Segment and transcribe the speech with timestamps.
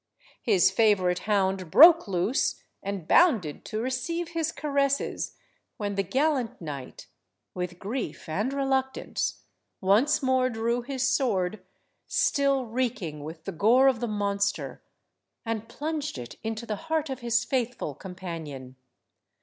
[0.41, 5.35] His favourite hound broke loose and bounded to receive his caresses,
[5.77, 7.05] when the gallant knight,
[7.53, 9.43] with grief and reluctance,
[9.79, 11.63] once more drew his sword,
[12.07, 14.81] still reeking with the gore of the monster,
[15.45, 18.77] and plunged it into the heart of his faithful companion.